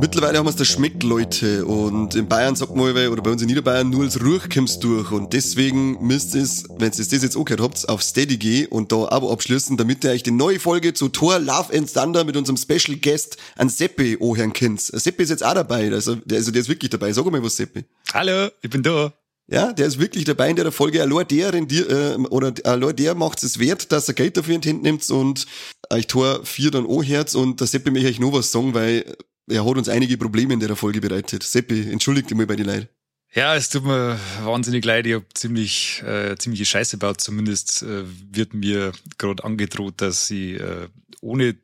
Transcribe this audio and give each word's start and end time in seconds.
Mittlerweile 0.00 0.38
haben 0.38 0.46
wir 0.46 0.50
es 0.50 0.56
da 0.56 0.64
schmeckt, 0.64 1.02
Leute. 1.02 1.66
Und 1.66 2.14
in 2.14 2.26
Bayern 2.26 2.56
sagt 2.56 2.74
man, 2.74 2.90
oder 2.90 3.22
bei 3.22 3.30
uns 3.30 3.42
in 3.42 3.48
Niederbayern, 3.48 3.90
nur 3.90 4.04
als 4.04 4.18
Ruch 4.24 4.48
kommst 4.52 4.82
durch. 4.82 5.12
Und 5.12 5.34
deswegen 5.34 5.98
müsst 6.00 6.34
ihr, 6.34 6.48
wenn 6.78 6.90
ihr 6.90 6.96
das 6.96 7.10
jetzt 7.10 7.36
angehört 7.36 7.60
habt, 7.60 7.86
auf 7.86 8.02
Steady 8.02 8.38
gehen 8.38 8.68
und 8.68 8.92
da 8.92 9.08
Abo 9.10 9.30
abschließen, 9.30 9.76
damit 9.76 10.02
ihr 10.04 10.12
euch 10.12 10.22
die 10.22 10.30
neue 10.30 10.58
Folge 10.58 10.94
zu 10.94 11.10
Tor 11.10 11.38
Love 11.38 11.76
and 11.76 11.92
Thunder 11.92 12.24
mit 12.24 12.38
unserem 12.38 12.56
Special 12.56 12.96
Guest 12.96 13.36
an 13.56 13.68
Seppi 13.68 14.16
anhören 14.18 14.54
könnt. 14.54 14.80
Seppi 14.80 15.22
ist 15.22 15.28
jetzt 15.28 15.44
auch 15.44 15.52
dabei. 15.52 15.92
Also 15.92 16.14
der, 16.14 16.38
also 16.38 16.50
der 16.50 16.62
ist 16.62 16.70
wirklich 16.70 16.88
dabei. 16.88 17.12
Sag 17.12 17.30
mal 17.30 17.42
was, 17.42 17.56
Seppi. 17.56 17.84
Hallo, 18.14 18.48
ich 18.62 18.70
bin 18.70 18.82
da. 18.82 19.12
Ja, 19.48 19.74
der 19.74 19.86
ist 19.86 19.98
wirklich 19.98 20.24
dabei 20.24 20.48
in 20.48 20.56
der 20.56 20.72
Folge. 20.72 21.02
Allein 21.02 21.28
der, 21.28 21.52
rendier, 21.52 21.90
äh, 21.90 22.14
oder 22.30 22.54
allein 22.64 22.96
der 22.96 23.14
macht 23.14 23.42
es 23.42 23.58
wert, 23.58 23.92
dass 23.92 24.08
er 24.08 24.14
Geld 24.14 24.38
dafür 24.38 24.54
in 24.54 24.62
die 24.62 24.70
Hand 24.70 24.82
nimmt 24.82 25.10
und 25.10 25.46
euch 25.90 26.06
Tor 26.06 26.40
4 26.42 26.70
dann 26.70 26.86
anhört. 26.86 27.34
Und 27.34 27.60
der 27.60 27.66
Seppi 27.66 27.90
möchte 27.90 28.08
ich 28.08 28.20
noch 28.20 28.32
was 28.32 28.50
sagen, 28.50 28.72
weil 28.72 29.04
er 29.50 29.64
hat 29.64 29.76
uns 29.76 29.88
einige 29.88 30.16
Probleme 30.16 30.54
in 30.54 30.60
der 30.60 30.76
Folge 30.76 31.00
bereitet. 31.00 31.42
Seppi, 31.42 31.90
entschuldigt 31.90 32.30
mal 32.34 32.46
bei 32.46 32.56
den 32.56 32.66
Leuten. 32.66 32.88
Ja, 33.32 33.54
es 33.54 33.68
tut 33.68 33.84
mir 33.84 34.18
wahnsinnig 34.42 34.84
leid. 34.84 35.06
Ich 35.06 35.14
habe 35.14 35.26
ziemlich 35.34 36.02
äh, 36.02 36.36
ziemliche 36.36 36.64
Scheiße 36.64 36.96
gebaut. 36.96 37.20
Zumindest 37.20 37.82
äh, 37.82 38.02
wird 38.32 38.54
mir 38.54 38.92
gerade 39.18 39.44
angedroht, 39.44 39.94
dass 39.98 40.30
ich 40.30 40.58
äh, 40.60 40.88
ohne 41.20 41.56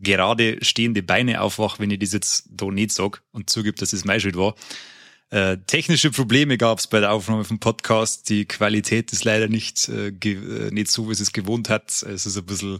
gerade 0.00 0.58
stehende 0.62 1.02
Beine 1.02 1.40
aufwache, 1.40 1.80
wenn 1.80 1.90
ich 1.90 1.98
das 1.98 2.12
jetzt 2.12 2.48
da 2.50 2.66
nicht 2.66 2.92
sag 2.92 3.22
und 3.32 3.50
zugibt, 3.50 3.82
dass 3.82 3.92
es 3.92 4.04
mein 4.04 4.20
Schuld 4.20 4.36
war. 4.36 4.54
Äh, 5.30 5.58
technische 5.66 6.10
Probleme 6.10 6.56
gab 6.56 6.78
es 6.78 6.86
bei 6.86 7.00
der 7.00 7.12
Aufnahme 7.12 7.44
vom 7.44 7.58
Podcast. 7.58 8.30
Die 8.30 8.46
Qualität 8.46 9.12
ist 9.12 9.24
leider 9.24 9.48
nicht, 9.48 9.88
äh, 9.88 10.08
äh, 10.08 10.70
nicht 10.70 10.90
so, 10.90 11.08
wie 11.08 11.12
es 11.12 11.20
es 11.20 11.32
gewohnt 11.32 11.68
hat. 11.68 12.02
Es 12.02 12.26
ist 12.26 12.36
ein 12.38 12.46
bisschen 12.46 12.78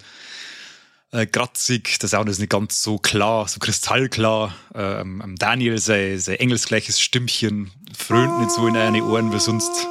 äh, 1.12 1.26
kratzig, 1.26 1.98
der 1.98 2.08
Sound 2.08 2.28
ist 2.28 2.38
nicht 2.38 2.50
ganz 2.50 2.82
so 2.82 2.98
klar, 2.98 3.48
so 3.48 3.60
kristallklar. 3.60 4.54
Ähm, 4.74 5.34
Daniel, 5.38 5.78
sein, 5.78 6.18
sein 6.18 6.36
engelsgleiches 6.36 7.00
Stimmchen 7.00 7.70
frönt 7.96 8.38
nicht 8.40 8.50
so 8.50 8.66
in 8.66 8.76
eine 8.76 9.02
Ohren 9.04 9.32
wie 9.32 9.40
sonst. 9.40 9.86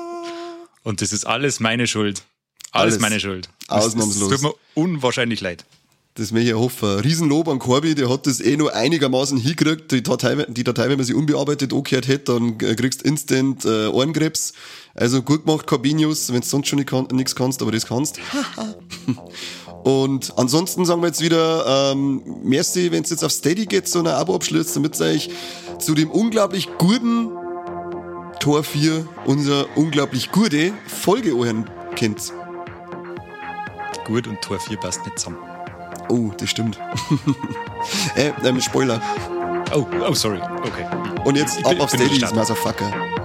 Und 0.83 1.01
das 1.01 1.11
ist 1.13 1.25
alles 1.25 1.59
meine 1.59 1.87
Schuld. 1.87 2.23
Alles, 2.71 2.93
alles 2.93 3.01
meine 3.01 3.19
Schuld. 3.19 3.49
Ausnahmslos. 3.67 4.31
Es 4.31 4.41
tut 4.41 4.51
mir 4.51 4.55
unwahrscheinlich 4.75 5.41
leid. 5.41 5.65
Das 6.17 6.31
möchte 6.31 6.49
ich 6.49 6.55
hoffen. 6.55 6.99
Riesenlob 6.99 7.47
an 7.47 7.59
Corby, 7.59 7.93
der 7.93 8.09
hat 8.09 8.25
das 8.25 8.39
eh 8.39 8.57
nur 8.57 8.73
einigermaßen 8.73 9.37
hingekriegt. 9.37 9.91
Die 9.91 10.01
Datei, 10.01 10.45
die 10.47 10.63
Datei, 10.63 10.89
wenn 10.89 10.97
man 10.97 11.05
sie 11.05 11.13
unbearbeitet 11.13 11.73
angehört 11.73 12.07
hätte, 12.07 12.33
dann 12.33 12.57
kriegst 12.57 13.01
du 13.01 13.07
instant 13.07 13.65
äh, 13.65 13.87
Ohrenkrebs. 13.87 14.53
Also 14.95 15.21
gut 15.21 15.45
gemacht, 15.45 15.67
Corbinius, 15.67 16.33
wenn 16.33 16.41
du 16.41 16.47
sonst 16.47 16.69
schon 16.69 16.83
nichts 17.11 17.35
kannst, 17.35 17.61
aber 17.61 17.71
das 17.71 17.85
kannst. 17.85 18.19
Und 19.83 20.33
ansonsten 20.37 20.85
sagen 20.85 21.01
wir 21.01 21.07
jetzt 21.07 21.21
wieder, 21.21 21.91
ähm, 21.91 22.21
merci, 22.43 22.91
wenn 22.91 23.03
es 23.03 23.09
jetzt 23.09 23.23
auf 23.23 23.31
Steady 23.31 23.65
geht, 23.65 23.87
so 23.87 23.99
ein 23.99 24.07
Abo 24.07 24.35
abschließt, 24.35 24.75
damit 24.75 24.99
ihr 24.99 25.05
euch 25.05 25.29
zu 25.79 25.95
dem 25.95 26.11
unglaublich 26.11 26.67
guten 26.77 27.29
Tor 28.39 28.63
4, 28.63 29.07
unser 29.25 29.65
unglaublich 29.75 30.31
gute 30.31 30.73
Folge 30.87 31.31
anhören 31.31 31.69
könnt. 31.97 32.33
Gut 34.05 34.27
und 34.27 34.41
Tor 34.41 34.59
4 34.59 34.77
passt 34.77 35.05
nicht 35.05 35.19
zusammen. 35.19 35.37
Oh, 36.09 36.31
das 36.37 36.49
stimmt. 36.49 36.79
äh, 38.15 38.31
ähm, 38.43 38.61
Spoiler. 38.61 39.01
Oh, 39.75 39.85
oh, 40.07 40.13
sorry. 40.13 40.39
Okay. 40.39 40.85
Und 41.25 41.35
jetzt 41.35 41.65
ab 41.65 41.79
auf 41.79 41.89
Steady, 41.89 42.19
Motherfucker. 42.33 43.16